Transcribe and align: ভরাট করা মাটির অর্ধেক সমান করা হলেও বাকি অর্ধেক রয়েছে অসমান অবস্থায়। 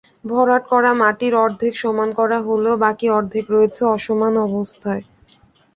ভরাট 0.25 0.63
করা 0.71 0.91
মাটির 1.01 1.33
অর্ধেক 1.37 1.73
সমান 1.81 2.09
করা 2.19 2.37
হলেও 2.47 2.75
বাকি 2.83 3.07
অর্ধেক 3.11 3.45
রয়েছে 3.55 3.81
অসমান 3.95 4.33
অবস্থায়। 4.47 5.03